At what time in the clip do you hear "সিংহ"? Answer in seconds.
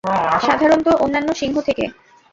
1.33-1.55